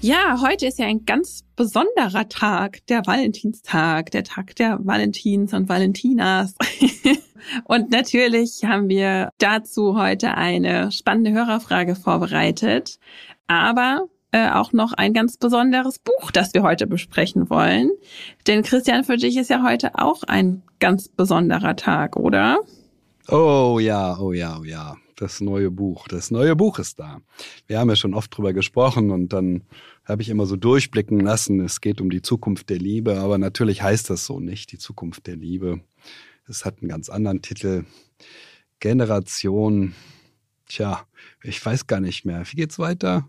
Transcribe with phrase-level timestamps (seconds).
[0.00, 5.68] Ja, heute ist ja ein ganz besonderer Tag, der Valentinstag, der Tag der Valentins und
[5.68, 6.54] Valentinas.
[7.64, 13.00] und natürlich haben wir dazu heute eine spannende Hörerfrage vorbereitet,
[13.48, 17.90] aber äh, auch noch ein ganz besonderes Buch, das wir heute besprechen wollen.
[18.46, 22.58] Denn Christian, für dich ist ja heute auch ein ganz besonderer Tag, oder?
[23.28, 26.08] Oh ja, oh ja, oh ja das neue Buch.
[26.08, 27.20] Das neue Buch ist da.
[27.66, 29.64] Wir haben ja schon oft drüber gesprochen und dann
[30.04, 33.82] habe ich immer so durchblicken lassen, es geht um die Zukunft der Liebe, aber natürlich
[33.82, 35.80] heißt das so nicht, die Zukunft der Liebe.
[36.46, 37.84] Es hat einen ganz anderen Titel.
[38.80, 39.94] Generation,
[40.66, 41.06] tja,
[41.42, 42.44] ich weiß gar nicht mehr.
[42.50, 43.28] Wie geht's weiter?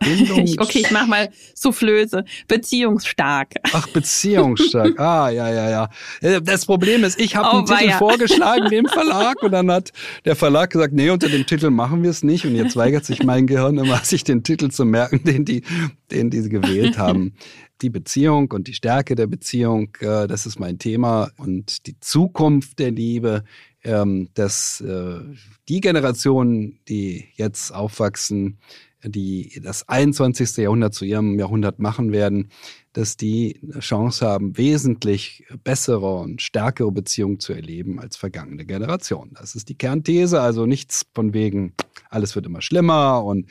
[0.00, 2.24] Bindungs okay, ich mach mal Soufflöse.
[2.48, 3.54] Beziehungsstark.
[3.72, 4.92] Ach, beziehungsstark.
[5.02, 5.88] Ah, ja, ja, ja.
[6.20, 7.98] Äh, das Problem ist, ich habe oh, einen Titel ja.
[7.98, 9.92] vorgeschlagen dem Verlag und dann hat
[10.24, 12.44] der Verlag gesagt, nee, unter dem Titel machen wir es nicht.
[12.46, 15.62] Und jetzt weigert sich mein Gehirn immer, sich den Titel zu merken, den die,
[16.10, 17.34] den die gewählt haben.
[17.80, 21.30] Die Beziehung und die Stärke der Beziehung, äh, das ist mein Thema.
[21.36, 23.44] Und die Zukunft der Liebe,
[23.82, 25.20] ähm, dass äh,
[25.68, 28.58] die Generationen, die jetzt aufwachsen,
[29.04, 30.56] die das 21.
[30.58, 32.48] Jahrhundert zu ihrem Jahrhundert machen werden,
[32.92, 39.32] dass die eine Chance haben, wesentlich bessere und stärkere Beziehungen zu erleben als vergangene Generationen.
[39.34, 41.74] Das ist die Kernthese, also nichts von wegen,
[42.10, 43.46] alles wird immer schlimmer und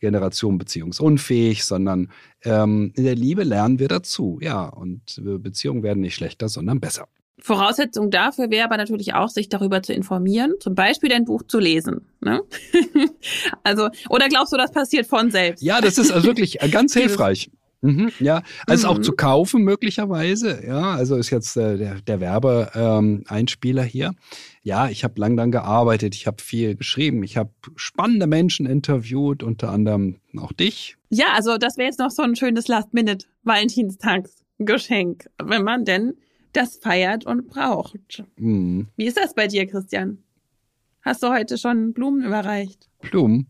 [0.00, 2.10] Generation beziehungsunfähig, sondern
[2.42, 7.08] ähm, in der Liebe lernen wir dazu, ja, und Beziehungen werden nicht schlechter, sondern besser.
[7.42, 11.58] Voraussetzung dafür wäre aber natürlich auch, sich darüber zu informieren, zum Beispiel dein Buch zu
[11.58, 12.06] lesen.
[12.20, 12.42] Ne?
[13.64, 15.62] also, oder glaubst du, das passiert von selbst?
[15.62, 17.50] Ja, das ist also wirklich ganz hilfreich.
[17.84, 18.94] Mhm, ja, also mhm.
[18.94, 20.62] auch zu kaufen möglicherweise.
[20.64, 24.12] Ja, also ist jetzt äh, der, der Werbeeinspieler ähm, hier.
[24.62, 29.42] Ja, ich habe lang dann gearbeitet, ich habe viel geschrieben, ich habe spannende Menschen interviewt,
[29.42, 30.96] unter anderem auch dich.
[31.10, 36.14] Ja, also das wäre jetzt noch so ein schönes Last-Minute-Valentinstagsgeschenk, wenn man denn
[36.52, 38.24] das feiert und braucht.
[38.36, 38.88] Mhm.
[38.96, 40.18] Wie ist das bei dir, Christian?
[41.02, 42.88] Hast du heute schon Blumen überreicht?
[43.00, 43.48] Blumen?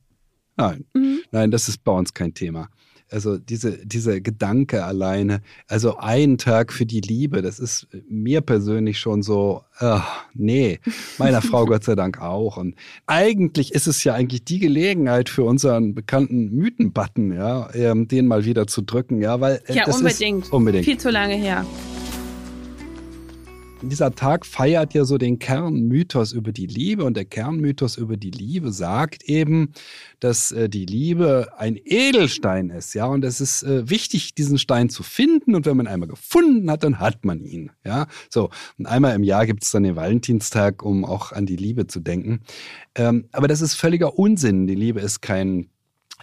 [0.57, 0.85] Nein.
[0.95, 1.21] Mhm.
[1.31, 2.69] Nein, das ist bei uns kein Thema.
[3.11, 8.99] Also diese, dieser Gedanke alleine, also einen Tag für die Liebe, das ist mir persönlich
[8.99, 10.81] schon so, ach, nee,
[11.19, 12.57] meiner Frau Gott sei Dank auch.
[12.57, 12.75] Und
[13.07, 18.47] eigentlich ist es ja eigentlich die Gelegenheit für unseren bekannten Mythenbutton, ja, ähm, den mal
[18.47, 20.47] wieder zu drücken, ja, weil äh, ja, das unbedingt.
[20.47, 20.87] ist unbedingt.
[20.87, 21.67] Viel zu lange her
[23.83, 28.31] dieser Tag feiert ja so den Kernmythos über die Liebe und der Kernmythos über die
[28.31, 29.73] Liebe sagt eben,
[30.21, 34.89] dass äh, die Liebe ein Edelstein ist, ja, und es ist äh, wichtig, diesen Stein
[34.89, 38.07] zu finden und wenn man einmal gefunden hat, dann hat man ihn, ja.
[38.31, 41.87] So, und einmal im Jahr gibt es dann den Valentinstag, um auch an die Liebe
[41.87, 42.41] zu denken.
[42.95, 44.67] Ähm, aber das ist völliger Unsinn.
[44.67, 45.69] Die Liebe ist kein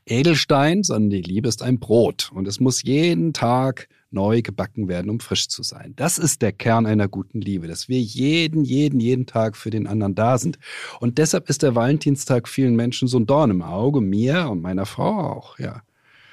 [0.05, 5.09] Edelstein, sondern die Liebe ist ein Brot und es muss jeden Tag neu gebacken werden,
[5.09, 5.93] um frisch zu sein.
[5.95, 9.87] Das ist der Kern einer guten Liebe, dass wir jeden, jeden, jeden Tag für den
[9.87, 10.59] anderen da sind.
[10.99, 14.85] Und deshalb ist der Valentinstag vielen Menschen so ein Dorn im Auge, mir und meiner
[14.85, 15.81] Frau auch, ja.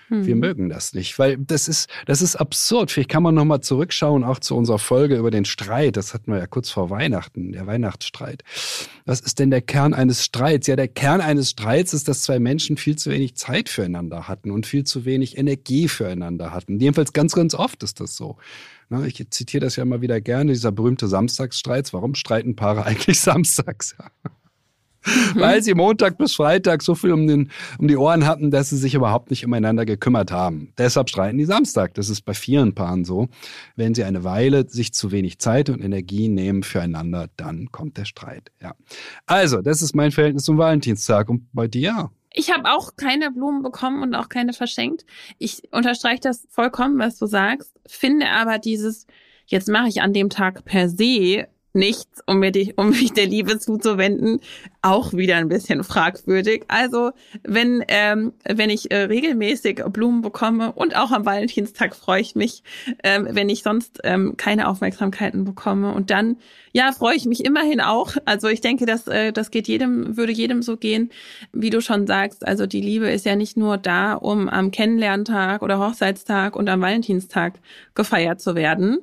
[0.08, 0.38] Wir hm.
[0.38, 2.90] mögen das nicht, weil das ist, das ist absurd.
[2.90, 5.96] Vielleicht kann man nochmal zurückschauen, auch zu unserer Folge über den Streit.
[5.96, 8.44] Das hatten wir ja kurz vor Weihnachten, der Weihnachtsstreit.
[9.04, 10.68] Was ist denn der Kern eines Streits?
[10.68, 14.52] Ja, der Kern eines Streits ist, dass zwei Menschen viel zu wenig Zeit füreinander hatten
[14.52, 16.78] und viel zu wenig Energie füreinander hatten.
[16.78, 18.36] Jedenfalls ganz, ganz oft ist das so.
[19.06, 21.92] Ich zitiere das ja immer wieder gerne, dieser berühmte Samstagsstreit.
[21.92, 23.96] Warum streiten Paare eigentlich samstags?
[25.06, 25.40] Mhm.
[25.40, 28.76] weil sie Montag bis Freitag so viel um, den, um die Ohren hatten, dass sie
[28.76, 30.72] sich überhaupt nicht umeinander gekümmert haben.
[30.78, 31.94] Deshalb streiten die Samstag.
[31.94, 33.28] Das ist bei vielen Paaren so.
[33.76, 38.04] Wenn sie eine Weile sich zu wenig Zeit und Energie nehmen füreinander, dann kommt der
[38.04, 38.50] Streit.
[38.62, 38.74] Ja.
[39.26, 41.28] Also, das ist mein Verhältnis zum Valentinstag.
[41.28, 42.10] Und bei dir?
[42.32, 45.06] Ich habe auch keine Blumen bekommen und auch keine verschenkt.
[45.38, 49.06] Ich unterstreiche das vollkommen, was du sagst, finde aber dieses,
[49.46, 53.26] jetzt mache ich an dem Tag per se nichts, um, mir die, um mich der
[53.26, 54.40] Liebe zuzuwenden,
[54.82, 56.64] auch wieder ein bisschen fragwürdig.
[56.68, 57.12] Also
[57.44, 62.62] wenn, ähm, wenn ich äh, regelmäßig Blumen bekomme und auch am Valentinstag freue ich mich,
[63.04, 65.92] ähm, wenn ich sonst ähm, keine Aufmerksamkeiten bekomme.
[65.92, 66.36] Und dann,
[66.72, 68.16] ja, freue ich mich immerhin auch.
[68.24, 71.10] Also ich denke, dass äh, das geht jedem, würde jedem so gehen,
[71.52, 72.46] wie du schon sagst.
[72.46, 76.80] Also die Liebe ist ja nicht nur da, um am Kennenlerntag oder Hochzeitstag und am
[76.80, 77.54] Valentinstag
[77.94, 78.98] gefeiert zu werden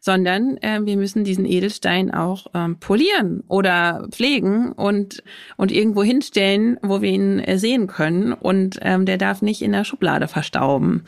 [0.00, 5.22] sondern äh, wir müssen diesen Edelstein auch ähm, polieren oder pflegen und,
[5.56, 8.32] und irgendwo hinstellen, wo wir ihn äh, sehen können.
[8.32, 11.04] Und ähm, der darf nicht in der Schublade verstauben.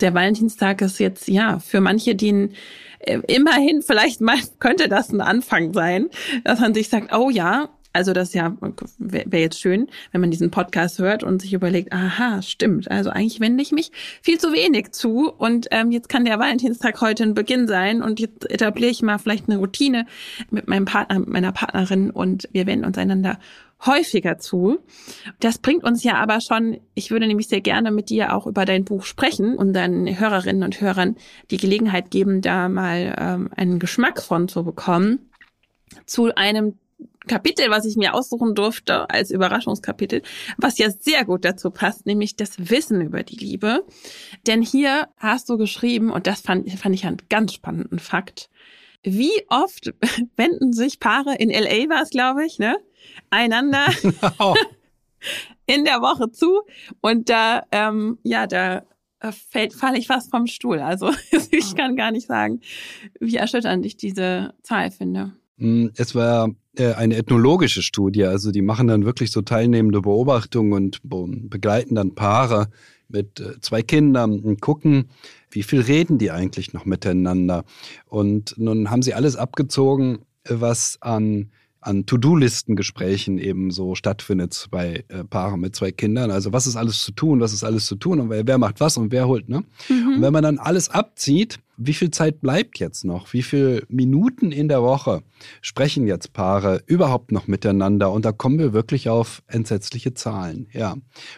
[0.00, 2.54] Der Valentinstag ist jetzt, ja, für manche, die ihn
[3.00, 6.08] äh, immerhin vielleicht mal könnte das ein Anfang sein,
[6.44, 8.56] dass man sich sagt, oh ja, also das ja
[8.98, 12.90] wäre wär jetzt schön, wenn man diesen Podcast hört und sich überlegt, aha, stimmt.
[12.90, 13.92] Also eigentlich wende ich mich
[14.22, 18.20] viel zu wenig zu und ähm, jetzt kann der Valentinstag heute ein Beginn sein und
[18.20, 20.06] jetzt etabliere ich mal vielleicht eine Routine
[20.50, 23.38] mit meinem Partner, mit meiner Partnerin und wir wenden uns einander
[23.84, 24.78] häufiger zu.
[25.40, 28.64] Das bringt uns ja aber schon, ich würde nämlich sehr gerne mit dir auch über
[28.64, 31.16] dein Buch sprechen und dann Hörerinnen und Hörern
[31.50, 35.30] die Gelegenheit geben, da mal ähm, einen Geschmack von zu bekommen
[36.06, 36.78] zu einem
[37.26, 40.22] Kapitel, was ich mir aussuchen durfte als Überraschungskapitel,
[40.56, 43.84] was ja sehr gut dazu passt, nämlich das Wissen über die Liebe.
[44.46, 48.50] Denn hier hast du geschrieben, und das fand, fand ich einen ganz spannenden Fakt,
[49.02, 49.92] wie oft
[50.36, 52.76] wenden sich Paare, in LA war es, glaube ich, ne,
[53.30, 53.86] einander
[55.66, 56.62] in der Woche zu
[57.00, 58.84] und da, ähm, ja, da
[59.30, 60.80] fällt, falle ich fast vom Stuhl.
[60.80, 61.10] Also
[61.50, 62.60] ich kann gar nicht sagen,
[63.20, 65.36] wie erschütternd ich diese Zahl finde.
[65.62, 70.72] Mm, es war äh, eine ethnologische Studie, also die machen dann wirklich so teilnehmende Beobachtungen
[70.72, 71.00] und
[71.48, 72.68] begleiten dann Paare
[73.08, 75.10] mit äh, zwei Kindern und gucken,
[75.50, 77.64] wie viel reden die eigentlich noch miteinander.
[78.06, 85.24] Und nun haben sie alles abgezogen, was an an To-Do-Listen-Gesprächen eben so stattfindet bei äh,
[85.24, 86.30] Paaren mit zwei Kindern.
[86.30, 88.80] Also was ist alles zu tun, was ist alles zu tun und wer, wer macht
[88.80, 89.64] was und wer holt, ne?
[89.88, 90.14] Mhm.
[90.16, 93.32] Und wenn man dann alles abzieht, wie viel Zeit bleibt jetzt noch?
[93.32, 95.22] Wie viele Minuten in der Woche
[95.60, 98.12] sprechen jetzt Paare überhaupt noch miteinander?
[98.12, 100.68] Und da kommen wir wirklich auf entsetzliche Zahlen.
[100.72, 100.96] Ja,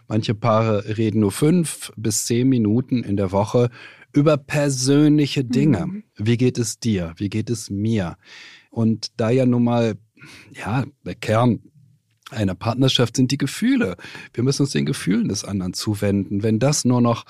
[0.09, 3.71] manche Paare reden nur fünf bis zehn Minuten in der Woche
[4.13, 5.87] über persönliche Dinge.
[5.87, 6.05] Mhm.
[6.17, 7.15] Wie geht es dir?
[7.17, 8.17] Wie geht es mir?
[8.71, 9.95] Und da ja nun mal
[10.53, 11.61] ja, der Kern
[12.31, 13.97] einer Partnerschaft sind die Gefühle.
[14.33, 16.43] Wir müssen uns den Gefühlen des anderen zuwenden.
[16.43, 17.25] Wenn das nur noch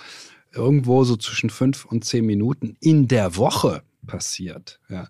[0.53, 5.09] irgendwo so zwischen fünf und zehn Minuten in der Woche passiert, ja,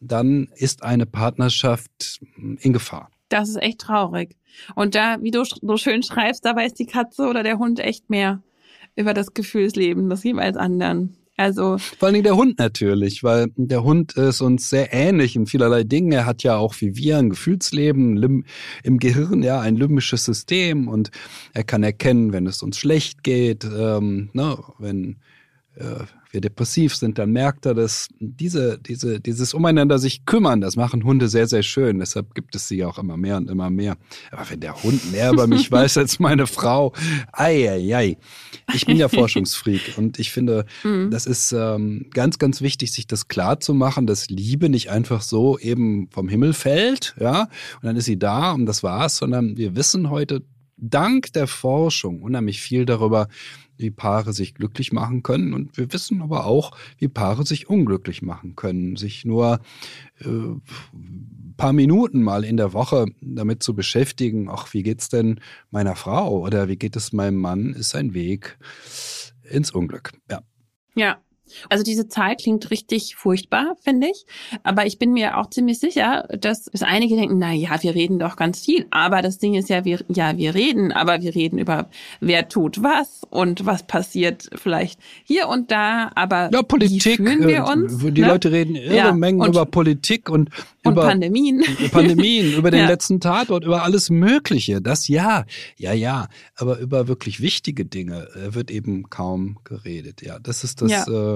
[0.00, 3.10] dann ist eine Partnerschaft in Gefahr.
[3.28, 4.36] Das ist echt traurig.
[4.74, 8.08] Und da, wie du so schön schreibst, da weiß die Katze oder der Hund echt
[8.08, 8.42] mehr
[8.94, 11.16] über das Gefühlsleben des jeweils anderen.
[11.38, 15.46] Also vor allen Dingen der Hund natürlich, weil der Hund ist uns sehr ähnlich in
[15.46, 16.10] vielerlei Dingen.
[16.12, 18.44] Er hat ja auch wie wir ein Gefühlsleben
[18.82, 21.10] im Gehirn, ja, ein limbisches System und
[21.52, 25.16] er kann erkennen, wenn es uns schlecht geht, ähm, ne, wenn
[25.74, 26.04] äh,
[26.36, 28.08] wir depressiv sind, dann merkt er das.
[28.20, 31.98] Diese, diese, dieses Umeinander sich kümmern, das machen Hunde sehr, sehr schön.
[31.98, 33.96] Deshalb gibt es sie auch immer mehr und immer mehr.
[34.30, 36.92] Aber wenn der Hund mehr über mich weiß als meine Frau,
[37.32, 38.16] ei, ei, ei.
[38.74, 41.10] Ich bin ja Forschungsfreak und ich finde, mhm.
[41.10, 45.22] das ist ähm, ganz, ganz wichtig, sich das klar zu machen, dass Liebe nicht einfach
[45.22, 49.56] so eben vom Himmel fällt, ja, und dann ist sie da und das war's, sondern
[49.56, 50.42] wir wissen heute
[50.76, 53.28] dank der Forschung unheimlich viel darüber,
[53.78, 55.52] wie Paare sich glücklich machen können.
[55.52, 58.96] Und wir wissen aber auch, wie Paare sich unglücklich machen können.
[58.96, 59.60] Sich nur
[60.20, 60.26] äh,
[61.56, 65.40] paar Minuten mal in der Woche damit zu beschäftigen, ach, wie geht's denn
[65.70, 68.58] meiner Frau oder wie geht es meinem Mann, ist ein Weg
[69.42, 70.12] ins Unglück.
[70.30, 70.42] Ja.
[70.94, 71.18] Ja,
[71.68, 74.26] also diese Zahl klingt richtig furchtbar, finde ich.
[74.62, 78.18] Aber ich bin mir auch ziemlich sicher, dass, dass einige denken, na ja, wir reden
[78.18, 78.86] doch ganz viel.
[78.90, 81.88] Aber das Ding ist ja, wir, ja, wir reden, aber wir reden über,
[82.20, 86.10] wer tut was und was passiert vielleicht hier und da.
[86.14, 87.98] Aber ja, Politik, wie fühlen wir äh, uns?
[87.98, 88.26] Die ne?
[88.26, 90.50] Leute reden irre ja, Mengen und, über Politik und,
[90.84, 91.62] und über Pandemien.
[91.90, 92.88] Pandemien, über den ja.
[92.88, 94.80] letzten Tatort, über alles Mögliche.
[94.80, 95.44] Das ja,
[95.76, 96.28] ja, ja.
[96.56, 100.22] Aber über wirklich wichtige Dinge äh, wird eben kaum geredet.
[100.22, 100.90] Ja, das ist das.
[100.90, 101.35] Ja.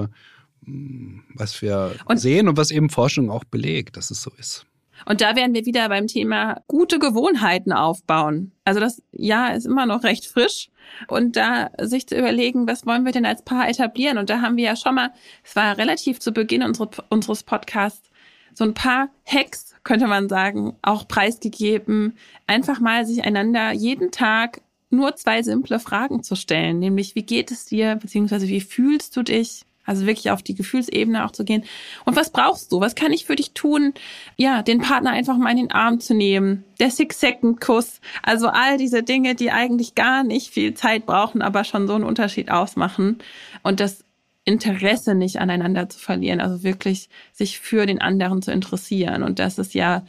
[1.35, 4.65] was wir und, sehen und was eben Forschung auch belegt, dass es so ist.
[5.05, 8.51] Und da wären wir wieder beim Thema gute Gewohnheiten aufbauen.
[8.65, 10.69] Also das Jahr ist immer noch recht frisch
[11.07, 14.17] und da sich zu überlegen, was wollen wir denn als Paar etablieren?
[14.17, 15.11] Und da haben wir ja schon mal,
[15.43, 16.63] es war relativ zu Beginn
[17.09, 18.09] unseres Podcasts,
[18.53, 22.17] so ein paar Hacks, könnte man sagen, auch preisgegeben.
[22.47, 27.49] Einfach mal sich einander jeden Tag nur zwei simple Fragen zu stellen, nämlich wie geht
[27.49, 29.63] es dir, beziehungsweise wie fühlst du dich?
[29.91, 31.65] Also wirklich auf die Gefühlsebene auch zu gehen.
[32.05, 32.79] Und was brauchst du?
[32.79, 33.93] Was kann ich für dich tun?
[34.37, 36.63] Ja, den Partner einfach mal in den Arm zu nehmen.
[36.79, 37.99] Der Six-Second-Kuss.
[38.23, 42.05] Also all diese Dinge, die eigentlich gar nicht viel Zeit brauchen, aber schon so einen
[42.05, 43.17] Unterschied ausmachen.
[43.63, 44.05] Und das
[44.43, 46.41] Interesse nicht aneinander zu verlieren.
[46.41, 49.23] Also wirklich sich für den anderen zu interessieren.
[49.23, 50.03] Und das ist ja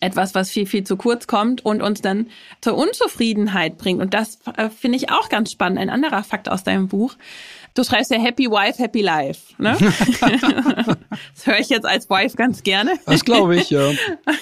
[0.00, 2.28] etwas, was viel, viel zu kurz kommt und uns dann
[2.60, 4.00] zur Unzufriedenheit bringt.
[4.00, 5.78] Und das äh, finde ich auch ganz spannend.
[5.78, 7.16] Ein anderer Fakt aus deinem Buch
[7.74, 9.52] Du schreibst ja Happy Wife, Happy Life.
[9.58, 9.76] Ne?
[11.34, 12.92] das höre ich jetzt als Wife ganz gerne.
[13.04, 13.90] Das glaube ich, ja.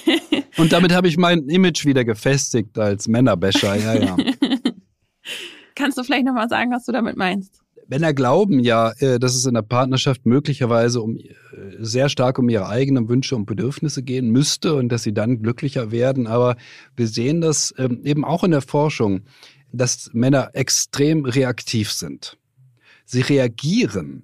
[0.58, 4.16] Und damit habe ich mein Image wieder gefestigt als Männerbäscher, ja, ja.
[5.74, 7.61] Kannst du vielleicht nochmal sagen, was du damit meinst?
[7.92, 11.28] Männer glauben ja, äh, dass es in der Partnerschaft möglicherweise um äh,
[11.78, 15.90] sehr stark um ihre eigenen Wünsche und Bedürfnisse gehen müsste und dass sie dann glücklicher
[15.90, 16.26] werden.
[16.26, 16.56] Aber
[16.96, 19.24] wir sehen das ähm, eben auch in der Forschung,
[19.72, 22.38] dass Männer extrem reaktiv sind.
[23.04, 24.22] Sie reagieren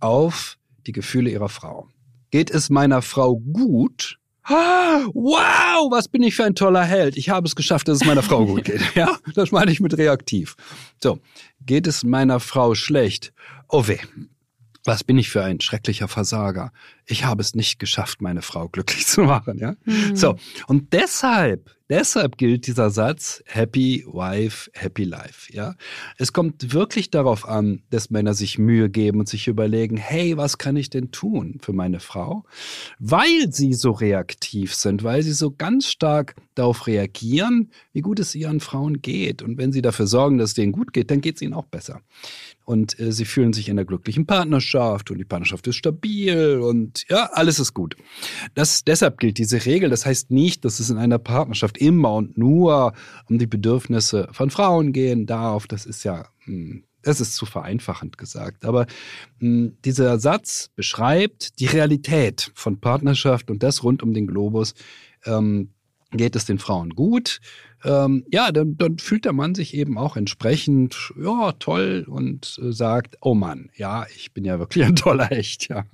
[0.00, 1.88] auf die Gefühle ihrer Frau.
[2.30, 4.17] Geht es meiner Frau gut?
[4.48, 7.16] Wow, was bin ich für ein toller Held.
[7.16, 8.80] Ich habe es geschafft, dass es meiner Frau gut geht.
[8.94, 10.56] Ja, das meine ich mit reaktiv.
[11.02, 11.20] So,
[11.64, 13.32] geht es meiner Frau schlecht?
[13.68, 13.98] Oh weh,
[14.84, 16.72] was bin ich für ein schrecklicher Versager.
[17.10, 19.74] Ich habe es nicht geschafft, meine Frau glücklich zu machen, ja?
[19.84, 20.14] Mhm.
[20.14, 20.36] So.
[20.66, 25.74] Und deshalb, deshalb gilt dieser Satz, happy wife, happy life, ja?
[26.18, 30.58] Es kommt wirklich darauf an, dass Männer sich Mühe geben und sich überlegen, hey, was
[30.58, 32.44] kann ich denn tun für meine Frau?
[32.98, 38.34] Weil sie so reaktiv sind, weil sie so ganz stark darauf reagieren, wie gut es
[38.34, 39.40] ihren Frauen geht.
[39.40, 41.66] Und wenn sie dafür sorgen, dass es denen gut geht, dann geht es ihnen auch
[41.66, 42.02] besser
[42.68, 46.97] und äh, sie fühlen sich in einer glücklichen Partnerschaft und die Partnerschaft ist stabil und
[47.08, 47.96] ja, alles ist gut.
[48.54, 49.90] Das, deshalb gilt diese Regel.
[49.90, 52.92] Das heißt nicht, dass es in einer Partnerschaft immer und nur
[53.28, 55.66] um die Bedürfnisse von Frauen gehen darf.
[55.66, 58.64] Das ist ja, hm, das ist zu vereinfachend gesagt.
[58.64, 58.86] Aber
[59.38, 64.74] hm, dieser Satz beschreibt die Realität von Partnerschaft und das rund um den Globus.
[65.24, 65.70] Ähm,
[66.10, 67.40] geht es den Frauen gut,
[67.84, 72.72] ähm, ja, dann, dann fühlt der Mann sich eben auch entsprechend, ja, toll und äh,
[72.72, 75.84] sagt, oh Mann, ja, ich bin ja wirklich ein toller Hecht, ja.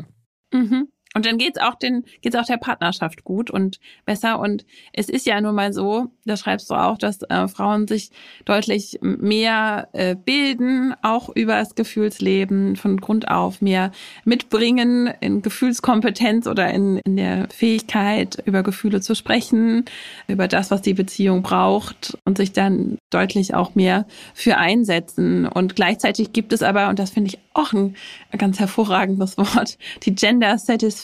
[0.52, 0.88] Mhm.
[1.16, 4.40] Und dann geht's auch den, geht's auch der Partnerschaft gut und besser.
[4.40, 8.10] Und es ist ja nun mal so, da schreibst du auch, dass äh, Frauen sich
[8.44, 13.92] deutlich mehr äh, bilden, auch über das Gefühlsleben von Grund auf mehr
[14.24, 19.84] mitbringen in Gefühlskompetenz oder in, in der Fähigkeit, über Gefühle zu sprechen,
[20.26, 25.46] über das, was die Beziehung braucht und sich dann deutlich auch mehr für einsetzen.
[25.46, 27.94] Und gleichzeitig gibt es aber, und das finde ich auch ein
[28.36, 31.03] ganz hervorragendes Wort, die Gender Satisfaction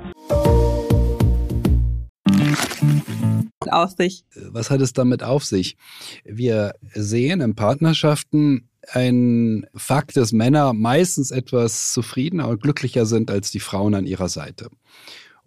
[3.71, 4.25] Auf sich?
[4.35, 5.77] Was hat es damit auf sich?
[6.23, 13.51] Wir sehen in Partnerschaften ein Fakt, dass Männer meistens etwas zufriedener und glücklicher sind als
[13.51, 14.69] die Frauen an ihrer Seite.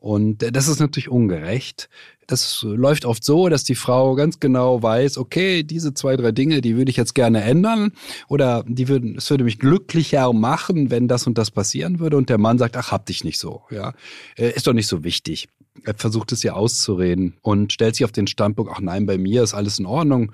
[0.04, 1.88] Und das ist natürlich ungerecht.
[2.26, 6.60] Das läuft oft so, dass die Frau ganz genau weiß, okay, diese zwei, drei Dinge,
[6.60, 7.92] die würde ich jetzt gerne ändern
[8.28, 12.18] oder die würden, es würde mich glücklicher machen, wenn das und das passieren würde.
[12.18, 13.94] Und der Mann sagt, ach, hab dich nicht so, ja,
[14.36, 15.48] äh, ist doch nicht so wichtig.
[15.82, 19.42] Er versucht es ihr auszureden und stellt sich auf den Standpunkt, ach nein, bei mir
[19.42, 20.32] ist alles in Ordnung.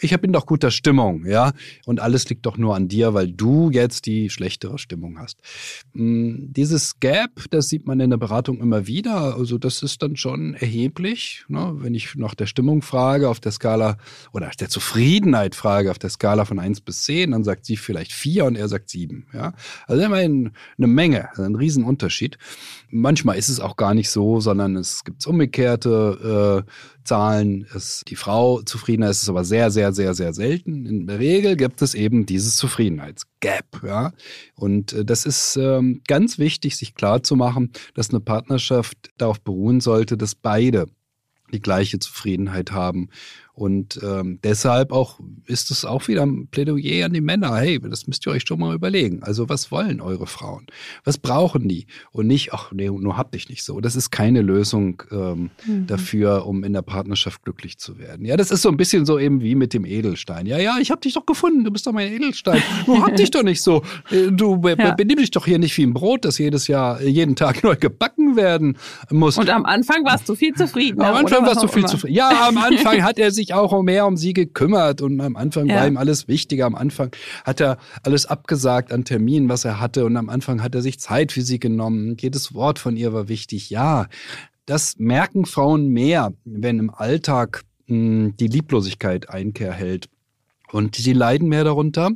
[0.00, 1.52] Ich bin doch guter Stimmung, ja.
[1.86, 5.38] Und alles liegt doch nur an dir, weil du jetzt die schlechtere Stimmung hast.
[5.94, 9.36] Hm, dieses Gap, das sieht man in der Beratung immer wieder.
[9.36, 11.44] Also das ist dann schon erheblich.
[11.48, 11.72] Ne?
[11.78, 13.96] Wenn ich nach der Stimmung frage auf der Skala
[14.32, 18.12] oder der Zufriedenheit frage auf der Skala von eins bis zehn, dann sagt sie vielleicht
[18.12, 19.26] vier und er sagt sieben.
[19.32, 19.54] Ja?
[19.86, 22.36] Also immerhin eine Menge, ein Riesenunterschied.
[22.90, 26.70] Manchmal ist es auch gar nicht so, sondern es gibt umgekehrte äh,
[27.04, 27.66] Zahlen.
[27.74, 30.86] Es, die Frau zufriedener ist es aber sehr, sehr, sehr, sehr selten.
[30.86, 33.82] In der Regel gibt es eben dieses Zufriedenheitsgap.
[33.84, 34.12] Ja?
[34.56, 40.16] Und äh, das ist ähm, ganz wichtig, sich klarzumachen, dass eine Partnerschaft darauf beruhen sollte,
[40.16, 40.86] dass beide
[41.52, 43.10] die gleiche Zufriedenheit haben
[43.56, 47.56] und ähm, deshalb auch ist es auch wieder ein Plädoyer an die Männer.
[47.56, 49.22] Hey, das müsst ihr euch schon mal überlegen.
[49.22, 50.66] Also was wollen eure Frauen?
[51.04, 51.86] Was brauchen die?
[52.12, 53.80] Und nicht, ach nee, nur habt ich nicht so.
[53.80, 55.86] Das ist keine Lösung ähm, mhm.
[55.86, 58.26] dafür, um in der Partnerschaft glücklich zu werden.
[58.26, 60.44] Ja, das ist so ein bisschen so eben wie mit dem Edelstein.
[60.44, 61.64] Ja, ja, ich hab dich doch gefunden.
[61.64, 62.62] Du bist doch mein Edelstein.
[62.86, 63.82] Nur hab dich doch nicht so.
[64.10, 64.94] Äh, du ja.
[64.94, 68.36] benimm dich doch hier nicht wie ein Brot, das jedes Jahr, jeden Tag neu gebacken
[68.36, 68.76] werden
[69.10, 69.38] muss.
[69.38, 71.00] Und am Anfang warst du viel zufrieden.
[71.00, 72.16] Am Anfang warst du viel zufrieden.
[72.16, 75.66] Ja, am Anfang hat er sich sich auch mehr um sie gekümmert und am Anfang
[75.66, 75.76] ja.
[75.76, 76.66] war ihm alles wichtiger.
[76.66, 80.74] Am Anfang hat er alles abgesagt an Terminen, was er hatte und am Anfang hat
[80.74, 82.16] er sich Zeit für sie genommen.
[82.18, 83.70] Jedes Wort von ihr war wichtig.
[83.70, 84.06] Ja,
[84.66, 90.08] das merken Frauen mehr, wenn im Alltag mh, hm, die Lieblosigkeit Einkehr hält.
[90.72, 92.10] Und sie leiden mehr darunter,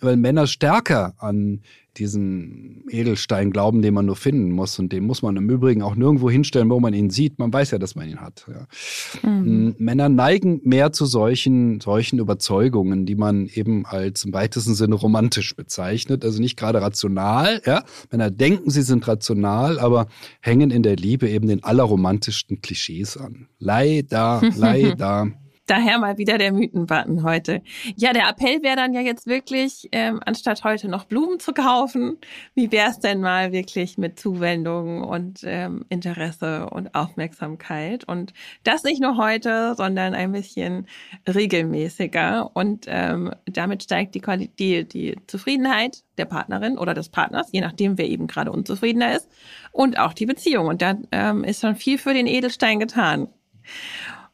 [0.00, 1.60] weil Männer stärker an
[1.98, 4.78] diesen Edelstein glauben, den man nur finden muss.
[4.78, 7.38] Und den muss man im Übrigen auch nirgendwo hinstellen, wo man ihn sieht.
[7.38, 8.46] Man weiß ja, dass man ihn hat.
[8.48, 9.28] Ja.
[9.28, 9.74] Mhm.
[9.78, 15.54] Männer neigen mehr zu solchen, solchen Überzeugungen, die man eben als im weitesten Sinne romantisch
[15.54, 16.24] bezeichnet.
[16.24, 17.60] Also nicht gerade rational.
[17.66, 17.84] Ja.
[18.10, 20.06] Männer denken, sie sind rational, aber
[20.40, 23.48] hängen in der Liebe eben den allerromantischsten Klischees an.
[23.58, 25.32] Leider, leider.
[25.66, 27.62] Daher mal wieder der Mythenbutton heute.
[27.94, 32.18] Ja, der Appell wäre dann ja jetzt wirklich, ähm, anstatt heute noch Blumen zu kaufen,
[32.54, 38.02] wie wäre es denn mal wirklich mit Zuwendung und ähm, Interesse und Aufmerksamkeit?
[38.04, 38.32] Und
[38.64, 40.88] das nicht nur heute, sondern ein bisschen
[41.32, 42.50] regelmäßiger.
[42.54, 47.60] Und ähm, damit steigt die, Qualität, die, die Zufriedenheit der Partnerin oder des Partners, je
[47.60, 49.28] nachdem, wer eben gerade unzufriedener ist,
[49.70, 50.66] und auch die Beziehung.
[50.66, 53.28] Und dann ähm, ist schon viel für den Edelstein getan.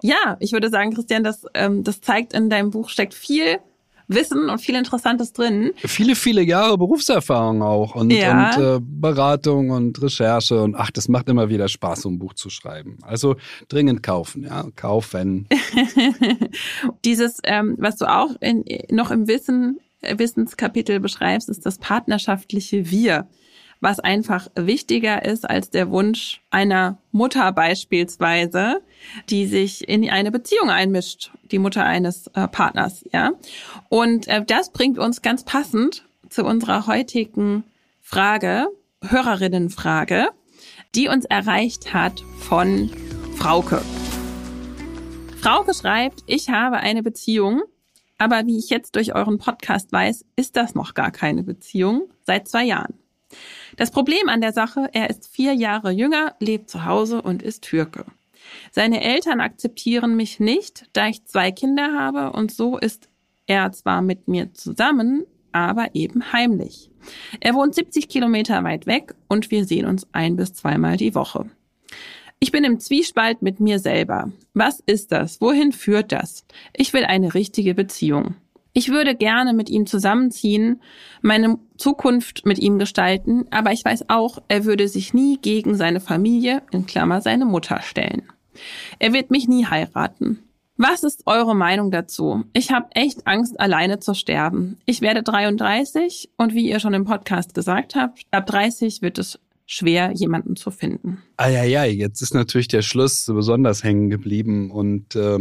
[0.03, 3.59] Ja, ich würde sagen, Christian, das, ähm, das zeigt in deinem Buch steckt viel
[4.09, 5.73] Wissen und viel Interessantes drin.
[5.77, 8.57] Viele, viele Jahre Berufserfahrung auch und, ja.
[8.57, 12.33] und äh, Beratung und Recherche und ach, das macht immer wieder Spaß, so ein Buch
[12.35, 12.99] zu schreiben.
[13.03, 13.37] Also
[13.69, 15.47] dringend kaufen, ja, kaufen.
[17.05, 23.29] Dieses, ähm, was du auch in, noch im Wissen, Wissenskapitel beschreibst, ist das partnerschaftliche Wir
[23.81, 28.83] was einfach wichtiger ist als der Wunsch einer Mutter beispielsweise,
[29.31, 33.33] die sich in eine Beziehung einmischt, die Mutter eines äh, Partners, ja.
[33.89, 37.65] Und äh, das bringt uns ganz passend zu unserer heutigen
[38.01, 38.67] Frage,
[39.07, 40.29] Hörerinnenfrage,
[40.95, 42.91] die uns erreicht hat von
[43.37, 43.83] Frauke.
[45.41, 47.63] Frauke schreibt, ich habe eine Beziehung,
[48.19, 52.49] aber wie ich jetzt durch euren Podcast weiß, ist das noch gar keine Beziehung seit
[52.49, 52.95] zwei Jahren.
[53.79, 57.63] Das Problem an der Sache, er ist vier Jahre jünger, lebt zu Hause und ist
[57.63, 58.05] Türke.
[58.73, 63.09] Seine Eltern akzeptieren mich nicht, da ich zwei Kinder habe und so ist
[63.47, 66.91] er zwar mit mir zusammen, aber eben heimlich.
[67.39, 71.49] Er wohnt 70 Kilometer weit weg und wir sehen uns ein bis zweimal die Woche.
[72.41, 74.33] Ich bin im Zwiespalt mit mir selber.
[74.55, 75.41] Was ist das?
[75.41, 76.45] Wohin führt das?
[76.73, 78.35] Ich will eine richtige Beziehung.
[78.73, 80.83] Ich würde gerne mit ihm zusammenziehen,
[81.23, 86.01] meine Zukunft mit ihm gestalten, aber ich weiß auch, er würde sich nie gegen seine
[86.01, 88.23] Familie, in Klammer seine Mutter, stellen.
[88.99, 90.43] Er wird mich nie heiraten.
[90.77, 92.45] Was ist eure Meinung dazu?
[92.53, 94.79] Ich habe echt Angst, alleine zu sterben.
[94.87, 99.41] Ich werde 33 und wie ihr schon im Podcast gesagt habt, ab 30 wird es
[99.71, 101.23] schwer, jemanden zu finden.
[101.37, 105.39] Eieiei, jetzt ist natürlich der Schluss besonders hängen geblieben und äh,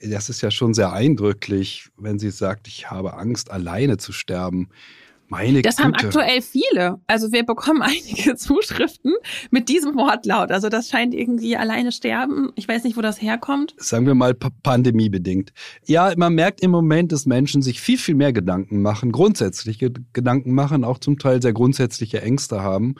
[0.00, 4.68] das ist ja schon sehr eindrücklich, wenn sie sagt, ich habe Angst, alleine zu sterben.
[5.34, 5.88] Meine das Güte.
[5.88, 7.00] haben aktuell viele.
[7.08, 9.14] Also wir bekommen einige Zuschriften
[9.50, 10.52] mit diesem Wortlaut.
[10.52, 12.52] Also das scheint irgendwie alleine sterben.
[12.54, 13.74] Ich weiß nicht, wo das herkommt.
[13.76, 15.52] Sagen wir mal pandemiebedingt.
[15.86, 20.52] Ja, man merkt im Moment, dass Menschen sich viel, viel mehr Gedanken machen, grundsätzliche Gedanken
[20.52, 22.94] machen, auch zum Teil sehr grundsätzliche Ängste haben.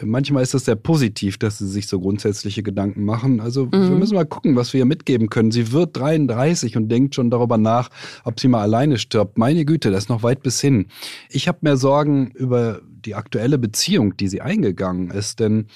[0.00, 3.40] Manchmal ist das sehr positiv, dass sie sich so grundsätzliche Gedanken machen.
[3.40, 3.70] Also mhm.
[3.72, 5.50] wir müssen mal gucken, was wir ihr mitgeben können.
[5.50, 7.90] Sie wird 33 und denkt schon darüber nach,
[8.24, 9.36] ob sie mal alleine stirbt.
[9.36, 10.86] Meine Güte, das ist noch weit bis hin.
[11.28, 15.38] Ich habe mehr Sorgen über die aktuelle Beziehung, die sie eingegangen ist.
[15.38, 15.66] Denn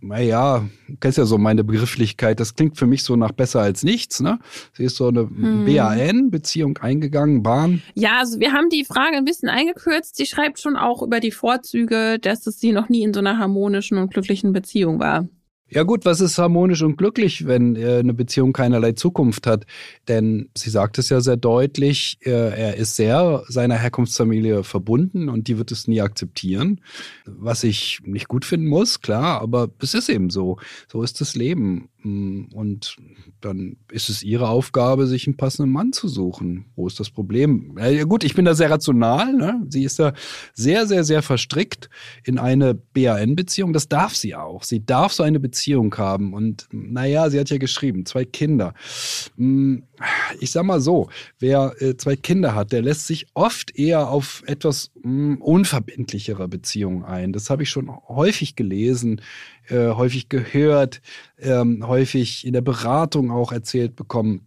[0.00, 0.68] naja,
[1.00, 4.38] kennst ja so meine Begrifflichkeit, das klingt für mich so nach besser als nichts, ne?
[4.74, 5.64] Sie ist so eine hm.
[5.64, 7.82] BAN-Beziehung eingegangen, Bahn.
[7.94, 10.16] Ja, also wir haben die Frage ein bisschen eingekürzt.
[10.16, 13.38] Sie schreibt schon auch über die Vorzüge, dass es sie noch nie in so einer
[13.38, 15.26] harmonischen und glücklichen Beziehung war.
[15.70, 19.66] Ja gut, was ist harmonisch und glücklich, wenn äh, eine Beziehung keinerlei Zukunft hat?
[20.08, 25.46] Denn sie sagt es ja sehr deutlich, äh, er ist sehr seiner Herkunftsfamilie verbunden und
[25.46, 26.80] die wird es nie akzeptieren.
[27.26, 30.56] Was ich nicht gut finden muss, klar, aber es ist eben so.
[30.90, 31.90] So ist das Leben.
[32.02, 32.96] Mm, und
[33.40, 36.66] dann ist es ihre Aufgabe, sich einen passenden Mann zu suchen.
[36.76, 37.76] Wo ist das Problem?
[37.78, 39.32] Ja, gut, ich bin da sehr rational.
[39.32, 39.66] Ne?
[39.68, 40.12] Sie ist da
[40.54, 41.90] sehr, sehr, sehr verstrickt
[42.24, 43.72] in eine BAN-Beziehung.
[43.72, 44.62] Das darf sie auch.
[44.62, 46.34] Sie darf so eine Beziehung haben.
[46.34, 48.74] Und naja, sie hat ja geschrieben, zwei Kinder.
[49.36, 49.78] Mm,
[50.38, 51.08] ich sag mal so,
[51.40, 57.04] wer äh, zwei Kinder hat, der lässt sich oft eher auf etwas mm, unverbindlichere Beziehungen
[57.04, 57.32] ein.
[57.32, 59.20] Das habe ich schon häufig gelesen
[59.70, 61.00] äh, häufig gehört,
[61.38, 64.46] ähm, häufig in der Beratung auch erzählt bekommen.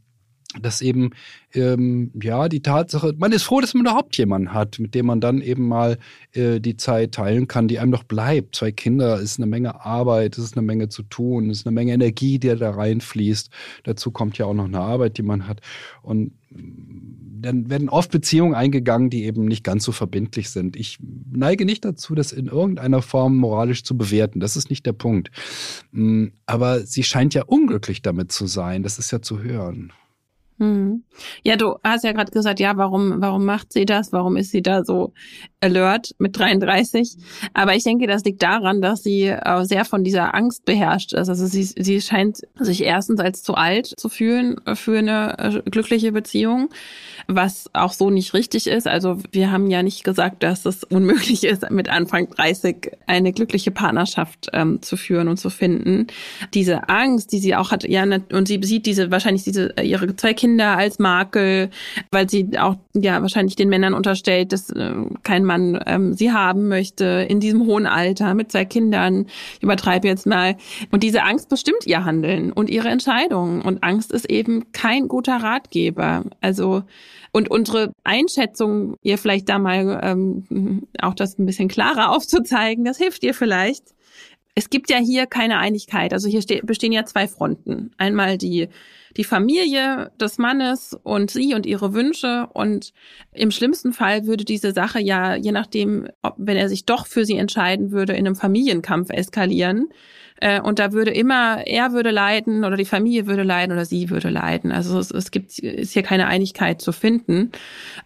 [0.60, 1.12] Dass eben
[1.54, 5.22] ähm, ja die Tatsache, man ist froh, dass man überhaupt jemanden hat, mit dem man
[5.22, 5.98] dann eben mal
[6.34, 8.56] äh, die Zeit teilen kann, die einem noch bleibt.
[8.56, 11.74] Zwei Kinder ist eine Menge Arbeit, es ist eine Menge zu tun, es ist eine
[11.74, 13.50] Menge Energie, die da reinfließt.
[13.84, 15.62] Dazu kommt ja auch noch eine Arbeit, die man hat.
[16.02, 20.76] Und dann werden oft Beziehungen eingegangen, die eben nicht ganz so verbindlich sind.
[20.76, 21.00] Ich
[21.32, 24.40] neige nicht dazu, das in irgendeiner Form moralisch zu bewerten.
[24.40, 25.32] Das ist nicht der Punkt.
[25.92, 28.84] Mm, aber sie scheint ja unglücklich damit zu sein.
[28.84, 29.92] Das ist ja zu hören.
[30.62, 31.02] Hm.
[31.44, 34.14] Ja, du hast ja gerade gesagt, ja, warum, warum macht sie das?
[34.14, 35.12] Warum ist sie da so
[35.60, 37.18] alert mit 33?
[37.56, 41.30] Aber ich denke, das liegt daran, dass sie äh, sehr von dieser Angst beherrscht ist.
[41.30, 46.12] Also sie, sie scheint sich erstens als zu alt zu fühlen für eine äh, glückliche
[46.12, 46.70] Beziehung,
[47.28, 48.88] was auch so nicht richtig ist.
[48.88, 53.72] Also wir haben ja nicht gesagt, dass es unmöglich ist, mit Anfang 30 eine glückliche
[53.72, 56.06] Partnerschaft ähm, zu führen und zu finden.
[56.54, 60.16] Diese Angst, die sie auch hat, ja, und sie sieht diese, wahrscheinlich diese, äh, ihre
[60.16, 61.70] zwei Kinder Kinder als Makel,
[62.12, 66.68] weil sie auch ja wahrscheinlich den Männern unterstellt, dass äh, kein Mann ähm, sie haben
[66.68, 69.28] möchte in diesem hohen Alter mit zwei Kindern.
[69.56, 70.58] Ich übertreibe jetzt mal.
[70.92, 73.62] Und diese Angst bestimmt ihr Handeln und ihre Entscheidungen.
[73.62, 76.26] Und Angst ist eben kein guter Ratgeber.
[76.42, 76.84] Also
[77.32, 82.98] und unsere Einschätzung, ihr vielleicht da mal ähm, auch das ein bisschen klarer aufzuzeigen, das
[82.98, 83.86] hilft ihr vielleicht.
[84.54, 86.12] Es gibt ja hier keine Einigkeit.
[86.12, 87.92] Also hier bestehen ja zwei Fronten.
[87.98, 88.68] Einmal die
[89.18, 92.48] die Familie des Mannes und sie und ihre Wünsche.
[92.54, 92.94] Und
[93.34, 97.26] im schlimmsten Fall würde diese Sache ja, je nachdem, ob, wenn er sich doch für
[97.26, 99.90] sie entscheiden würde, in einem Familienkampf eskalieren.
[100.42, 104.10] Äh, und da würde immer, er würde leiden oder die Familie würde leiden oder sie
[104.10, 104.72] würde leiden.
[104.72, 107.52] Also es, es gibt, ist hier keine Einigkeit zu finden.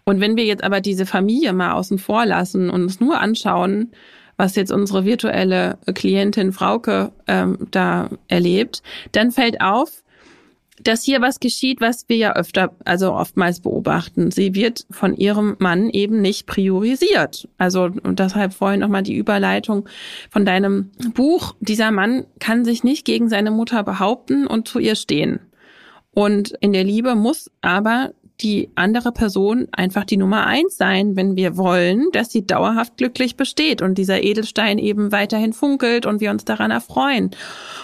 [0.04, 3.92] Und wenn wir jetzt aber diese Familie mal außen vor lassen und uns nur anschauen,
[4.36, 10.02] was jetzt unsere virtuelle Klientin Frauke ähm, da erlebt, dann fällt auf,
[10.82, 14.30] dass hier was geschieht, was wir ja öfter, also oftmals beobachten.
[14.30, 17.48] Sie wird von ihrem Mann eben nicht priorisiert.
[17.58, 19.88] Also und deshalb vorhin nochmal die Überleitung
[20.30, 21.54] von deinem Buch.
[21.60, 25.40] Dieser Mann kann sich nicht gegen seine Mutter behaupten und zu ihr stehen.
[26.12, 31.36] Und in der Liebe muss aber die andere Person einfach die Nummer eins sein, wenn
[31.36, 36.30] wir wollen, dass sie dauerhaft glücklich besteht und dieser Edelstein eben weiterhin funkelt und wir
[36.30, 37.30] uns daran erfreuen.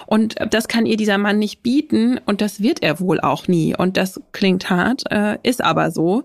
[0.07, 3.75] Und das kann ihr dieser Mann nicht bieten und das wird er wohl auch nie.
[3.77, 6.25] Und das klingt hart, äh, ist aber so.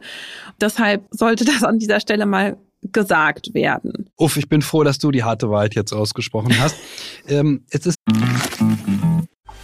[0.60, 2.58] Deshalb sollte das an dieser Stelle mal
[2.92, 4.10] gesagt werden.
[4.18, 6.76] Uff, ich bin froh, dass du die harte Wahrheit jetzt ausgesprochen hast.
[7.28, 7.98] ähm, es ist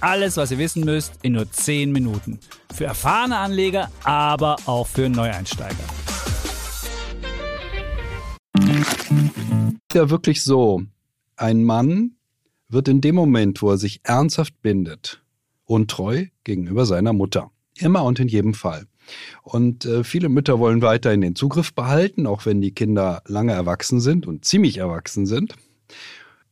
[0.00, 2.38] alles, was ihr wissen müsst, in nur 10 Minuten.
[2.74, 5.76] Für erfahrene Anleger, aber auch für Neueinsteiger.
[9.92, 10.82] Ja, wirklich so.
[11.36, 12.16] Ein Mann
[12.68, 15.22] wird in dem Moment, wo er sich ernsthaft bindet,
[15.64, 17.50] untreu gegenüber seiner Mutter.
[17.76, 18.86] Immer und in jedem Fall.
[19.42, 24.00] Und äh, viele Mütter wollen weiterhin den Zugriff behalten, auch wenn die Kinder lange erwachsen
[24.00, 25.54] sind und ziemlich erwachsen sind.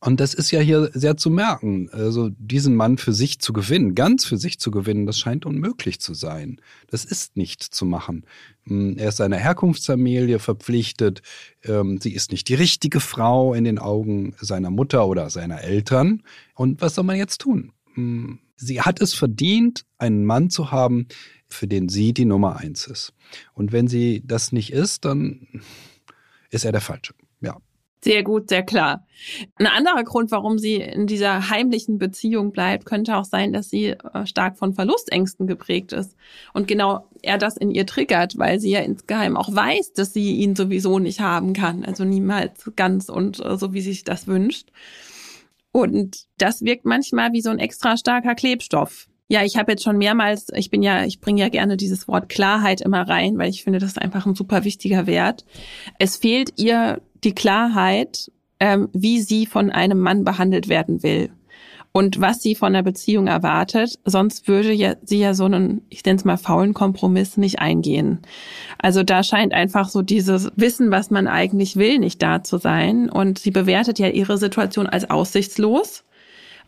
[0.01, 1.89] Und das ist ja hier sehr zu merken.
[1.91, 6.01] Also diesen Mann für sich zu gewinnen, ganz für sich zu gewinnen, das scheint unmöglich
[6.01, 6.61] zu sein.
[6.89, 8.27] Das ist nicht zu machen.
[8.65, 11.23] Hm, er ist seiner Herkunftsfamilie verpflichtet.
[11.65, 16.23] Ähm, sie ist nicht die richtige Frau in den Augen seiner Mutter oder seiner Eltern.
[16.55, 17.73] Und was soll man jetzt tun?
[17.95, 21.07] Hm, sie hat es verdient, einen Mann zu haben,
[21.49, 23.13] für den sie die Nummer eins ist.
[23.55, 25.63] Und wenn sie das nicht ist, dann
[26.51, 27.15] ist er der Falsche.
[27.41, 27.57] Ja.
[28.03, 29.05] Sehr gut, sehr klar.
[29.57, 33.87] Ein anderer Grund, warum sie in dieser heimlichen Beziehung bleibt, könnte auch sein, dass sie
[33.89, 36.15] äh, stark von Verlustängsten geprägt ist.
[36.53, 40.37] Und genau er das in ihr triggert, weil sie ja insgeheim auch weiß, dass sie
[40.37, 41.85] ihn sowieso nicht haben kann.
[41.85, 44.69] Also niemals ganz und äh, so, wie sie sich das wünscht.
[45.73, 49.09] Und das wirkt manchmal wie so ein extra starker Klebstoff.
[49.29, 52.29] Ja, ich habe jetzt schon mehrmals, ich bin ja, ich bringe ja gerne dieses Wort
[52.29, 55.45] Klarheit immer rein, weil ich finde, das ist einfach ein super wichtiger Wert.
[55.99, 61.31] Es fehlt ihr die Klarheit, ähm, wie sie von einem Mann behandelt werden will
[61.93, 63.99] und was sie von der Beziehung erwartet.
[64.05, 68.21] Sonst würde ja, sie ja so einen, ich nenne es mal faulen Kompromiss nicht eingehen.
[68.79, 73.09] Also da scheint einfach so dieses Wissen, was man eigentlich will, nicht da zu sein.
[73.09, 76.05] Und sie bewertet ja ihre Situation als aussichtslos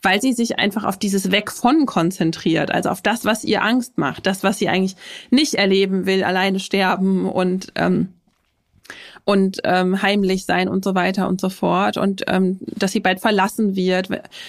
[0.00, 3.98] weil sie sich einfach auf dieses Weg von konzentriert, also auf das, was ihr Angst
[3.98, 4.94] macht, das, was sie eigentlich
[5.30, 8.10] nicht erleben will, alleine sterben und ähm,
[9.28, 13.20] und ähm, heimlich sein und so weiter und so fort und ähm, dass sie bald
[13.20, 14.08] verlassen wird,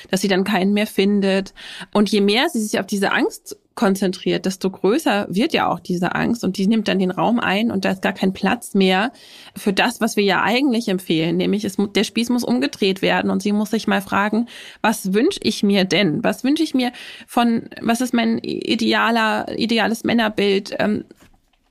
[0.10, 1.54] dass sie dann keinen mehr findet.
[1.94, 6.16] Und je mehr sie sich auf diese Angst konzentriert, desto größer wird ja auch diese
[6.16, 9.12] Angst und die nimmt dann den Raum ein und da ist gar kein Platz mehr
[9.54, 13.42] für das, was wir ja eigentlich empfehlen, nämlich es, der Spieß muss umgedreht werden und
[13.42, 14.48] sie muss sich mal fragen,
[14.82, 16.24] was wünsche ich mir denn?
[16.24, 16.94] Was wünsche ich mir
[17.28, 20.74] von, was ist mein idealer, ideales Männerbild?
[20.80, 21.04] Ähm,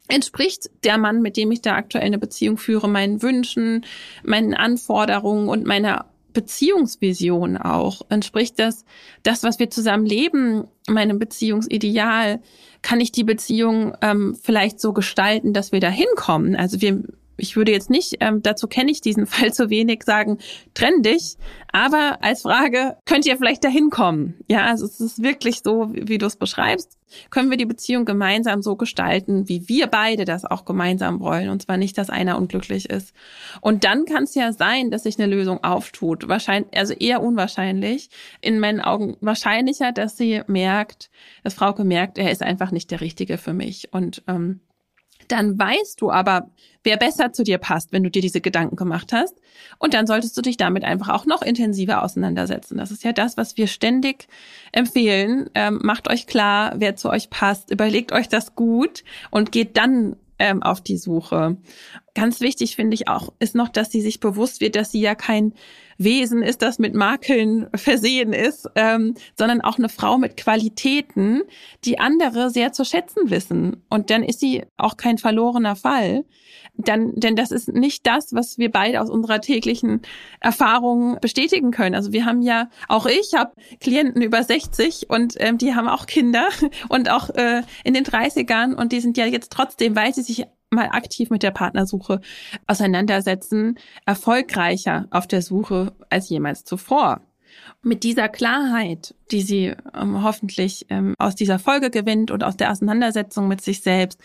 [0.08, 3.84] entspricht der Mann, mit dem ich da aktuell eine Beziehung führe, meinen Wünschen,
[4.24, 8.02] meinen Anforderungen und meiner Beziehungsvision auch?
[8.08, 8.84] Entspricht das
[9.22, 12.40] das, was wir zusammen leben, meinem Beziehungsideal?
[12.82, 16.56] Kann ich die Beziehung ähm, vielleicht so gestalten, dass wir da hinkommen?
[16.56, 17.02] Also wir
[17.38, 20.38] ich würde jetzt nicht, ähm, dazu kenne ich diesen Fall zu wenig, sagen,
[20.74, 21.36] trenn dich.
[21.72, 24.34] Aber als Frage, könnt ihr vielleicht dahin kommen?
[24.48, 26.98] Ja, also es ist wirklich so, wie, wie du es beschreibst.
[27.30, 31.48] Können wir die Beziehung gemeinsam so gestalten, wie wir beide das auch gemeinsam wollen?
[31.48, 33.14] Und zwar nicht, dass einer unglücklich ist.
[33.60, 36.28] Und dann kann es ja sein, dass sich eine Lösung auftut.
[36.28, 38.10] Wahrscheinlich, also eher unwahrscheinlich.
[38.40, 41.10] In meinen Augen wahrscheinlicher, dass sie merkt,
[41.44, 43.92] dass Frauke merkt, er ist einfach nicht der Richtige für mich.
[43.92, 44.60] Und ähm,
[45.28, 46.50] dann weißt du aber,
[46.84, 49.34] wer besser zu dir passt, wenn du dir diese Gedanken gemacht hast.
[49.78, 52.78] Und dann solltest du dich damit einfach auch noch intensiver auseinandersetzen.
[52.78, 54.28] Das ist ja das, was wir ständig
[54.72, 55.50] empfehlen.
[55.54, 57.70] Ähm, macht euch klar, wer zu euch passt.
[57.70, 61.56] Überlegt euch das gut und geht dann ähm, auf die Suche.
[62.14, 65.14] Ganz wichtig finde ich auch, ist noch, dass sie sich bewusst wird, dass sie ja
[65.14, 65.52] kein
[65.98, 71.42] Wesen ist, das mit Makeln versehen ist, ähm, sondern auch eine Frau mit Qualitäten,
[71.84, 73.84] die andere sehr zu schätzen wissen.
[73.90, 76.24] Und dann ist sie auch kein verlorener Fall.
[76.76, 80.02] Dann, denn das ist nicht das, was wir beide aus unserer täglichen
[80.38, 81.96] Erfahrung bestätigen können.
[81.96, 86.06] Also wir haben ja, auch ich habe Klienten über 60 und ähm, die haben auch
[86.06, 86.48] Kinder
[86.88, 90.46] und auch äh, in den 30ern und die sind ja jetzt trotzdem, weil sie sich
[90.70, 92.20] mal aktiv mit der Partnersuche
[92.66, 97.20] auseinandersetzen, erfolgreicher auf der Suche als jemals zuvor.
[97.82, 102.70] Mit dieser Klarheit die sie ähm, hoffentlich ähm, aus dieser Folge gewinnt und aus der
[102.70, 104.20] Auseinandersetzung mit sich selbst,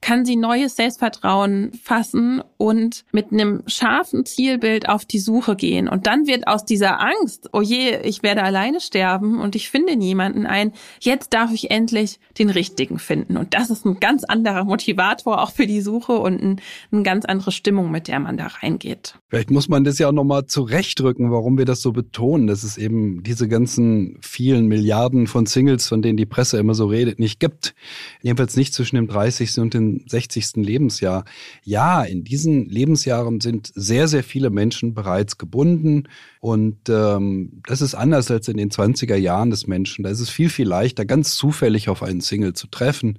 [0.00, 5.88] kann sie neues Selbstvertrauen fassen und mit einem scharfen Zielbild auf die Suche gehen.
[5.88, 9.96] Und dann wird aus dieser Angst, oh je, ich werde alleine sterben und ich finde
[9.96, 13.38] niemanden ein, jetzt darf ich endlich den richtigen finden.
[13.38, 16.60] Und das ist ein ganz anderer Motivator auch für die Suche und ein,
[16.92, 19.18] eine ganz andere Stimmung, mit der man da reingeht.
[19.28, 22.46] Vielleicht muss man das ja auch nochmal zurechtrücken, warum wir das so betonen.
[22.46, 26.74] Das ist eben diese ganzen vier vielen Milliarden von Singles, von denen die Presse immer
[26.74, 27.74] so redet, nicht gibt.
[28.20, 29.58] Jedenfalls nicht zwischen dem 30.
[29.58, 30.56] und dem 60.
[30.56, 31.24] Lebensjahr.
[31.62, 36.08] Ja, in diesen Lebensjahren sind sehr, sehr viele Menschen bereits gebunden.
[36.40, 40.02] Und ähm, das ist anders als in den 20er Jahren des Menschen.
[40.02, 43.18] Da ist es viel, viel leichter, ganz zufällig auf einen Single zu treffen.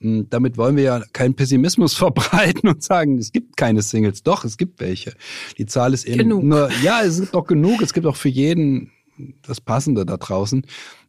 [0.00, 4.24] Hm, damit wollen wir ja keinen Pessimismus verbreiten und sagen, es gibt keine Singles.
[4.24, 5.14] Doch, es gibt welche.
[5.56, 6.42] Die Zahl ist eben genug.
[6.42, 7.80] nur, ja, es gibt auch genug.
[7.80, 8.90] Es gibt auch für jeden
[9.42, 10.66] das Passende da draußen.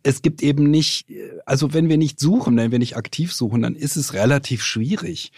[0.07, 1.07] Es gibt eben nicht,
[1.47, 5.31] also wenn wir nicht suchen, wenn wir nicht aktiv suchen, dann ist es relativ schwierig.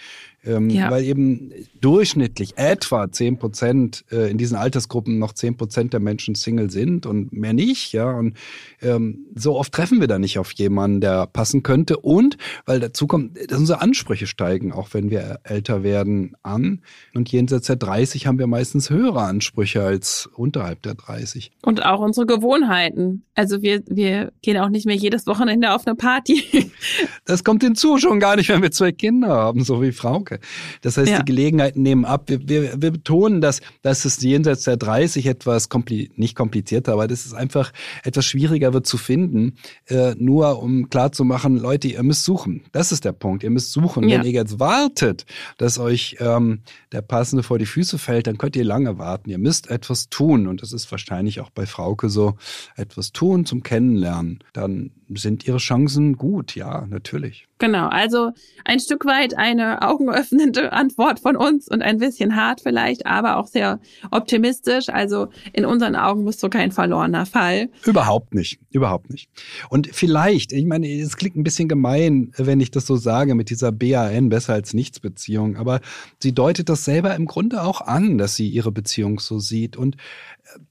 [0.47, 0.89] Ähm, ja.
[0.91, 1.51] Weil eben
[1.81, 7.05] durchschnittlich etwa zehn Prozent äh, in diesen Altersgruppen noch zehn Prozent der Menschen Single sind
[7.05, 7.91] und mehr nicht.
[7.91, 8.37] Ja, und
[8.81, 11.97] ähm, so oft treffen wir da nicht auf jemanden, der passen könnte.
[11.97, 16.81] Und weil dazu kommt, dass unsere Ansprüche steigen, auch wenn wir älter werden, an.
[17.13, 21.51] Und jenseits der 30 haben wir meistens höhere Ansprüche als unterhalb der 30.
[21.63, 23.23] Und auch unsere Gewohnheiten.
[23.33, 26.71] Also wir, wir gehen auch nicht mehr jedes Wochenende auf eine Party.
[27.25, 30.39] das kommt hinzu schon gar nicht, wenn wir zwei Kinder haben, so wie Frauke.
[30.81, 31.19] Das heißt, ja.
[31.19, 32.23] die Gelegenheiten nehmen ab.
[32.27, 37.07] Wir, wir, wir betonen, dass, dass es jenseits der 30 etwas kompli nicht komplizierter, aber
[37.07, 37.71] das ist einfach
[38.03, 39.55] etwas schwieriger wird zu finden.
[39.85, 42.63] Äh, nur um klarzumachen, Leute, ihr müsst suchen.
[42.71, 43.43] Das ist der Punkt.
[43.43, 44.07] Ihr müsst suchen.
[44.07, 44.19] Ja.
[44.19, 45.25] Wenn ihr jetzt wartet,
[45.57, 49.29] dass euch ähm, der Passende vor die Füße fällt, dann könnt ihr lange warten.
[49.29, 50.47] Ihr müsst etwas tun.
[50.47, 52.35] Und das ist wahrscheinlich auch bei Frauke so.
[52.75, 54.39] Etwas tun zum Kennenlernen.
[54.53, 56.55] Dann sind ihre Chancen gut.
[56.55, 57.47] Ja, natürlich.
[57.59, 58.31] Genau, also
[58.65, 63.47] ein Stück weit eine augenöffnende Antwort von uns und ein bisschen hart vielleicht, aber auch
[63.47, 63.79] sehr
[64.11, 64.89] optimistisch.
[64.89, 67.69] Also in unseren Augen bist du kein verlorener Fall.
[67.85, 69.29] Überhaupt nicht, überhaupt nicht.
[69.69, 73.49] Und vielleicht, ich meine, es klingt ein bisschen gemein, wenn ich das so sage mit
[73.49, 75.79] dieser BAN, besser als nichts Beziehung, aber
[76.19, 79.77] sie deutet das selber im Grunde auch an, dass sie ihre Beziehung so sieht.
[79.77, 79.97] Und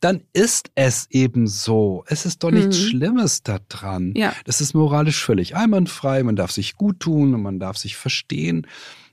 [0.01, 2.05] dann ist es eben so.
[2.07, 2.83] Es ist doch nichts mhm.
[2.89, 4.13] Schlimmes daran.
[4.17, 4.33] Ja.
[4.45, 6.23] Das ist moralisch völlig einwandfrei.
[6.23, 8.67] Man darf sich gut tun und man darf sich verstehen.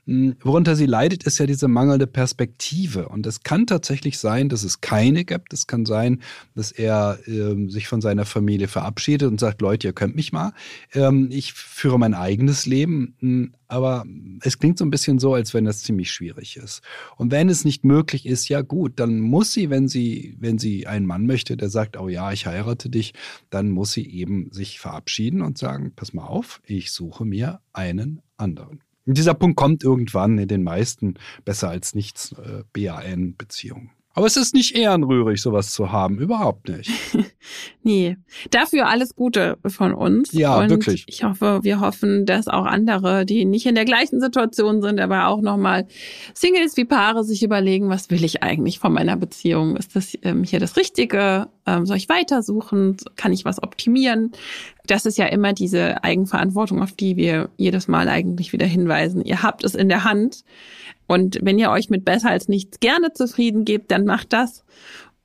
[0.06, 3.08] Hm, worunter sie leidet, ist ja diese mangelnde Perspektive.
[3.08, 5.52] Und es kann tatsächlich sein, dass es keine gibt.
[5.52, 6.20] Es kann sein,
[6.54, 10.52] dass er äh, sich von seiner Familie verabschiedet und sagt, Leute, ihr könnt mich mal.
[10.92, 13.16] Ähm, ich führe mein eigenes Leben.
[13.20, 14.04] Hm, aber
[14.42, 16.82] es klingt so ein bisschen so, als wenn das ziemlich schwierig ist.
[17.16, 20.86] Und wenn es nicht möglich ist, ja gut, dann muss sie, wenn sie, wenn sie
[20.86, 23.14] einen Mann möchte, der sagt, oh ja, ich heirate dich,
[23.50, 28.20] dann muss sie eben sich verabschieden und sagen, pass mal auf, ich suche mir einen
[28.36, 28.80] anderen.
[29.06, 31.14] Dieser Punkt kommt irgendwann in den meisten
[31.44, 33.90] besser als nichts äh, BAN-Beziehungen.
[34.16, 36.18] Aber es ist nicht ehrenrührig, sowas zu haben.
[36.18, 36.88] Überhaupt nicht.
[37.82, 38.16] nee.
[38.50, 40.32] Dafür alles Gute von uns.
[40.32, 41.04] Ja, und wirklich.
[41.08, 45.26] Ich hoffe, wir hoffen, dass auch andere, die nicht in der gleichen Situation sind, aber
[45.26, 45.88] auch nochmal
[46.32, 49.76] Singles wie Paare sich überlegen, was will ich eigentlich von meiner Beziehung?
[49.76, 51.48] Ist das ähm, hier das Richtige?
[51.66, 52.96] Ähm, soll ich weitersuchen?
[53.16, 54.30] Kann ich was optimieren?
[54.86, 59.24] Das ist ja immer diese Eigenverantwortung, auf die wir jedes Mal eigentlich wieder hinweisen.
[59.24, 60.44] Ihr habt es in der Hand.
[61.06, 64.64] Und wenn ihr euch mit besser als nichts gerne zufrieden gebt, dann macht das.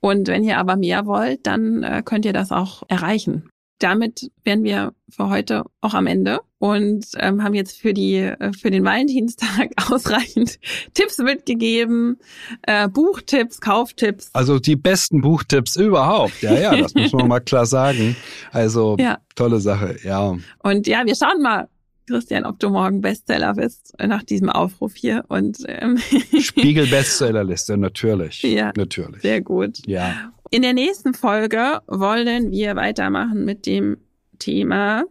[0.00, 3.48] Und wenn ihr aber mehr wollt, dann äh, könnt ihr das auch erreichen.
[3.78, 8.52] Damit wären wir für heute auch am Ende und ähm, haben jetzt für die äh,
[8.52, 10.58] für den Valentinstag ausreichend
[10.92, 12.18] Tipps mitgegeben,
[12.62, 14.28] äh, Buchtipps, Kauftipps.
[14.34, 16.42] Also die besten Buchtipps überhaupt.
[16.42, 18.16] Ja, ja, das muss man mal klar sagen.
[18.52, 19.18] Also ja.
[19.34, 20.36] tolle Sache, ja.
[20.62, 21.68] Und ja, wir schauen mal,
[22.10, 25.24] Christian, ob du morgen Bestseller bist nach diesem Aufruf hier.
[25.28, 25.98] Und ähm
[26.40, 28.42] Spiegel Bestsellerliste, natürlich.
[28.42, 29.22] Ja, natürlich.
[29.22, 29.86] Sehr gut.
[29.86, 30.32] Ja.
[30.50, 33.98] In der nächsten Folge wollen wir weitermachen mit dem
[34.40, 35.04] Thema,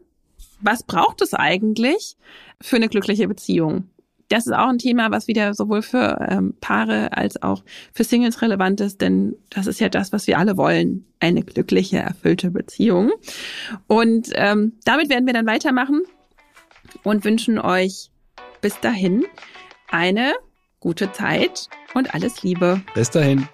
[0.59, 2.17] was braucht es eigentlich
[2.61, 3.85] für eine glückliche Beziehung?
[4.27, 8.41] Das ist auch ein Thema, was wieder sowohl für ähm, Paare als auch für Singles
[8.41, 13.11] relevant ist, denn das ist ja das, was wir alle wollen, eine glückliche, erfüllte Beziehung.
[13.87, 16.01] Und ähm, damit werden wir dann weitermachen
[17.03, 18.11] und wünschen euch
[18.61, 19.25] bis dahin
[19.89, 20.35] eine
[20.79, 22.81] gute Zeit und alles Liebe.
[22.93, 23.47] Bis dahin.